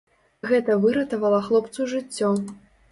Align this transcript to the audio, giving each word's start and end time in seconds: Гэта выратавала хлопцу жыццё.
Гэта 0.51 0.77
выратавала 0.85 1.45
хлопцу 1.51 1.91
жыццё. 1.97 2.37